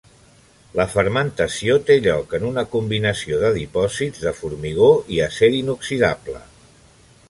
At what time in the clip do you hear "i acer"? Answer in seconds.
5.19-5.55